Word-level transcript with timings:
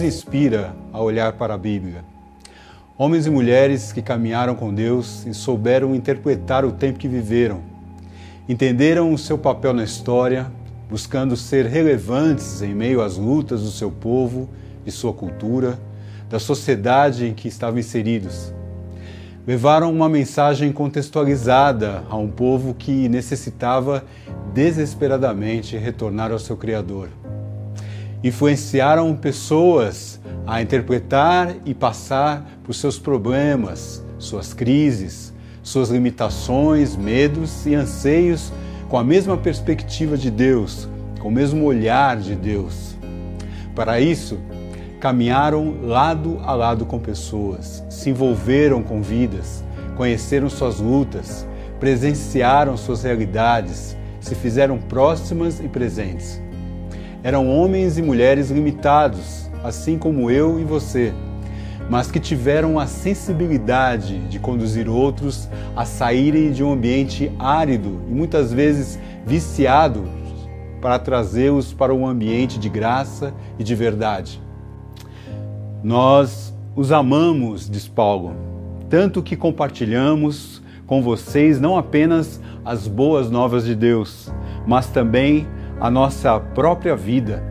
nos 0.00 0.14
inspira 0.14 0.74
a 0.92 1.00
olhar 1.00 1.34
para 1.34 1.52
a 1.52 1.58
Bíblia? 1.58 2.02
Homens 2.96 3.26
e 3.26 3.30
mulheres 3.30 3.92
que 3.92 4.00
caminharam 4.00 4.54
com 4.54 4.72
Deus 4.72 5.26
e 5.26 5.34
souberam 5.34 5.94
interpretar 5.94 6.64
o 6.64 6.72
tempo 6.72 6.98
que 6.98 7.06
viveram. 7.06 7.60
Entenderam 8.48 9.12
o 9.12 9.18
seu 9.18 9.36
papel 9.36 9.74
na 9.74 9.84
história, 9.84 10.50
buscando 10.88 11.36
ser 11.36 11.66
relevantes 11.66 12.62
em 12.62 12.74
meio 12.74 13.02
às 13.02 13.18
lutas 13.18 13.62
do 13.62 13.70
seu 13.70 13.90
povo, 13.90 14.48
de 14.86 14.90
sua 14.90 15.12
cultura, 15.12 15.78
da 16.30 16.38
sociedade 16.38 17.26
em 17.26 17.34
que 17.34 17.48
estavam 17.48 17.78
inseridos. 17.78 18.54
Levaram 19.46 19.92
uma 19.92 20.08
mensagem 20.08 20.72
contextualizada 20.72 22.04
a 22.08 22.16
um 22.16 22.28
povo 22.28 22.72
que 22.74 23.08
necessitava 23.08 24.04
desesperadamente 24.54 25.76
retornar 25.76 26.32
ao 26.32 26.38
seu 26.38 26.56
Criador. 26.56 27.19
Influenciaram 28.22 29.16
pessoas 29.16 30.20
a 30.46 30.60
interpretar 30.60 31.56
e 31.64 31.72
passar 31.72 32.44
por 32.62 32.74
seus 32.74 32.98
problemas, 32.98 34.04
suas 34.18 34.52
crises, 34.52 35.32
suas 35.62 35.88
limitações, 35.88 36.94
medos 36.96 37.64
e 37.64 37.74
anseios 37.74 38.52
com 38.90 38.98
a 38.98 39.04
mesma 39.04 39.38
perspectiva 39.38 40.18
de 40.18 40.30
Deus, 40.30 40.86
com 41.18 41.28
o 41.28 41.32
mesmo 41.32 41.64
olhar 41.64 42.18
de 42.18 42.34
Deus. 42.34 42.94
Para 43.74 44.00
isso, 44.00 44.38
caminharam 45.00 45.76
lado 45.82 46.38
a 46.42 46.52
lado 46.52 46.84
com 46.84 46.98
pessoas, 46.98 47.82
se 47.88 48.10
envolveram 48.10 48.82
com 48.82 49.00
vidas, 49.00 49.64
conheceram 49.96 50.50
suas 50.50 50.78
lutas, 50.78 51.46
presenciaram 51.78 52.76
suas 52.76 53.02
realidades, 53.02 53.96
se 54.20 54.34
fizeram 54.34 54.76
próximas 54.76 55.58
e 55.60 55.68
presentes. 55.68 56.42
Eram 57.22 57.48
homens 57.48 57.98
e 57.98 58.02
mulheres 58.02 58.50
limitados, 58.50 59.50
assim 59.62 59.98
como 59.98 60.30
eu 60.30 60.58
e 60.58 60.64
você, 60.64 61.12
mas 61.90 62.10
que 62.10 62.18
tiveram 62.18 62.78
a 62.78 62.86
sensibilidade 62.86 64.18
de 64.20 64.38
conduzir 64.38 64.88
outros 64.88 65.48
a 65.76 65.84
saírem 65.84 66.50
de 66.50 66.64
um 66.64 66.72
ambiente 66.72 67.30
árido 67.38 68.00
e 68.08 68.12
muitas 68.12 68.52
vezes 68.52 68.98
viciado 69.26 70.08
para 70.80 70.98
trazê-los 70.98 71.74
para 71.74 71.92
um 71.92 72.06
ambiente 72.06 72.58
de 72.58 72.70
graça 72.70 73.34
e 73.58 73.64
de 73.64 73.74
verdade. 73.74 74.40
Nós 75.82 76.54
os 76.74 76.90
amamos, 76.90 77.68
diz 77.68 77.86
Paulo, 77.86 78.34
tanto 78.88 79.22
que 79.22 79.36
compartilhamos 79.36 80.62
com 80.86 81.02
vocês 81.02 81.60
não 81.60 81.76
apenas 81.76 82.40
as 82.64 82.88
boas 82.88 83.30
novas 83.30 83.64
de 83.64 83.74
Deus, 83.74 84.32
mas 84.66 84.86
também 84.86 85.46
a 85.80 85.90
nossa 85.90 86.38
própria 86.38 86.94
vida. 86.94 87.42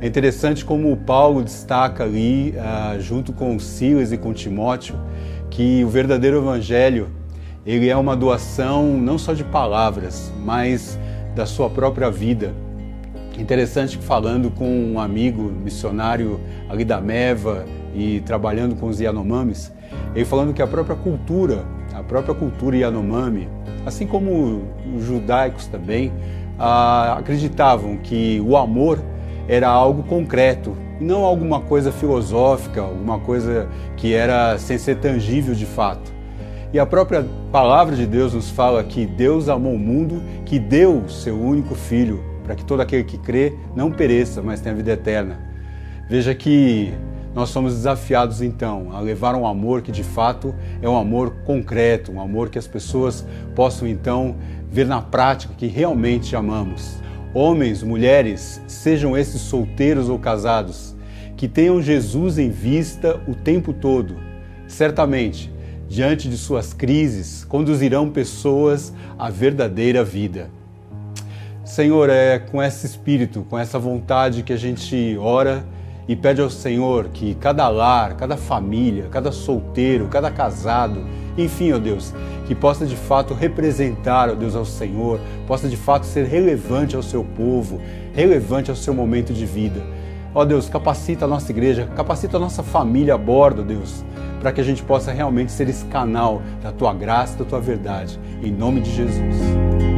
É 0.00 0.06
interessante 0.06 0.64
como 0.64 0.96
Paulo 0.96 1.42
destaca 1.42 2.04
ali, 2.04 2.54
uh, 2.56 3.00
junto 3.00 3.32
com 3.32 3.58
Silas 3.58 4.12
e 4.12 4.16
com 4.16 4.32
Timóteo, 4.32 4.94
que 5.50 5.84
o 5.84 5.88
verdadeiro 5.88 6.38
evangelho 6.38 7.10
ele 7.64 7.88
é 7.88 7.96
uma 7.96 8.16
doação 8.16 8.96
não 8.96 9.18
só 9.18 9.32
de 9.32 9.44
palavras, 9.44 10.32
mas 10.44 10.98
da 11.34 11.46
sua 11.46 11.70
própria 11.70 12.10
vida. 12.10 12.52
Interessante 13.38 13.96
que 13.96 14.04
falando 14.04 14.50
com 14.50 14.68
um 14.68 15.00
amigo 15.00 15.42
missionário 15.42 16.40
ali 16.68 16.84
da 16.84 17.00
Meva 17.00 17.64
e 17.94 18.20
trabalhando 18.20 18.74
com 18.76 18.88
os 18.88 19.00
Yanomamis, 19.00 19.72
ele 20.14 20.24
falando 20.24 20.52
que 20.52 20.60
a 20.60 20.66
própria 20.66 20.96
cultura, 20.96 21.64
a 21.94 22.02
própria 22.02 22.34
cultura 22.34 22.76
Yanomami, 22.76 23.48
assim 23.86 24.06
como 24.06 24.62
os 24.96 25.04
judaicos 25.04 25.66
também, 25.66 26.12
ah, 26.62 27.16
acreditavam 27.18 27.96
que 27.96 28.40
o 28.46 28.56
amor 28.56 29.02
era 29.48 29.68
algo 29.68 30.04
concreto, 30.04 30.76
não 31.00 31.24
alguma 31.24 31.60
coisa 31.60 31.90
filosófica, 31.90 32.80
alguma 32.80 33.18
coisa 33.18 33.68
que 33.96 34.14
era 34.14 34.56
sem 34.58 34.78
ser 34.78 34.98
tangível 34.98 35.54
de 35.56 35.66
fato. 35.66 36.12
E 36.72 36.78
a 36.78 36.86
própria 36.86 37.26
palavra 37.50 37.96
de 37.96 38.06
Deus 38.06 38.32
nos 38.32 38.48
fala 38.48 38.84
que 38.84 39.04
Deus 39.04 39.48
amou 39.48 39.74
o 39.74 39.78
mundo, 39.78 40.22
que 40.46 40.60
deu 40.60 41.08
seu 41.08 41.38
único 41.38 41.74
filho 41.74 42.22
para 42.44 42.54
que 42.54 42.64
todo 42.64 42.80
aquele 42.80 43.02
que 43.02 43.18
crê 43.18 43.54
não 43.74 43.90
pereça, 43.90 44.40
mas 44.40 44.60
tenha 44.60 44.74
vida 44.74 44.92
eterna. 44.92 45.40
Veja 46.08 46.32
que 46.34 46.94
nós 47.34 47.48
somos 47.48 47.74
desafiados 47.74 48.42
então 48.42 48.88
a 48.92 49.00
levar 49.00 49.34
um 49.34 49.46
amor 49.46 49.80
que 49.80 49.90
de 49.90 50.04
fato 50.04 50.54
é 50.82 50.88
um 50.88 50.96
amor 50.96 51.30
concreto, 51.44 52.12
um 52.12 52.20
amor 52.20 52.50
que 52.50 52.58
as 52.58 52.66
pessoas 52.66 53.24
possam 53.54 53.88
então 53.88 54.36
ver 54.70 54.86
na 54.86 55.00
prática 55.00 55.54
que 55.56 55.66
realmente 55.66 56.36
amamos. 56.36 56.96
Homens, 57.34 57.82
mulheres, 57.82 58.60
sejam 58.66 59.16
esses 59.16 59.40
solteiros 59.40 60.10
ou 60.10 60.18
casados, 60.18 60.94
que 61.34 61.48
tenham 61.48 61.80
Jesus 61.80 62.38
em 62.38 62.50
vista 62.50 63.18
o 63.26 63.34
tempo 63.34 63.72
todo. 63.72 64.16
Certamente, 64.68 65.50
diante 65.88 66.28
de 66.28 66.36
suas 66.36 66.74
crises, 66.74 67.44
conduzirão 67.44 68.10
pessoas 68.10 68.92
à 69.18 69.30
verdadeira 69.30 70.04
vida. 70.04 70.50
Senhor, 71.64 72.10
é 72.10 72.38
com 72.38 72.62
esse 72.62 72.84
espírito, 72.84 73.46
com 73.48 73.58
essa 73.58 73.78
vontade 73.78 74.42
que 74.42 74.52
a 74.52 74.58
gente 74.58 75.16
ora 75.18 75.64
e 76.08 76.16
pede 76.16 76.40
ao 76.40 76.50
Senhor 76.50 77.08
que 77.08 77.34
cada 77.34 77.68
lar, 77.68 78.14
cada 78.14 78.36
família, 78.36 79.08
cada 79.10 79.30
solteiro, 79.30 80.08
cada 80.08 80.30
casado, 80.30 81.04
enfim, 81.36 81.72
ó 81.72 81.78
Deus, 81.78 82.12
que 82.46 82.54
possa 82.54 82.84
de 82.84 82.96
fato 82.96 83.34
representar, 83.34 84.28
ó 84.30 84.34
Deus, 84.34 84.54
ao 84.54 84.64
Senhor, 84.64 85.20
possa 85.46 85.68
de 85.68 85.76
fato 85.76 86.04
ser 86.04 86.26
relevante 86.26 86.96
ao 86.96 87.02
seu 87.02 87.24
povo, 87.24 87.80
relevante 88.12 88.70
ao 88.70 88.76
seu 88.76 88.92
momento 88.92 89.32
de 89.32 89.46
vida. 89.46 89.80
Ó 90.34 90.44
Deus, 90.44 90.68
capacita 90.68 91.26
a 91.26 91.28
nossa 91.28 91.52
igreja, 91.52 91.88
capacita 91.94 92.36
a 92.36 92.40
nossa 92.40 92.62
família 92.62 93.14
a 93.14 93.18
bordo, 93.18 93.62
Deus, 93.62 94.04
para 94.40 94.50
que 94.50 94.60
a 94.60 94.64
gente 94.64 94.82
possa 94.82 95.12
realmente 95.12 95.52
ser 95.52 95.68
esse 95.68 95.84
canal 95.86 96.42
da 96.62 96.72
tua 96.72 96.92
graça, 96.94 97.38
da 97.38 97.44
tua 97.44 97.60
verdade, 97.60 98.18
em 98.42 98.50
nome 98.50 98.80
de 98.80 98.94
Jesus. 98.94 99.91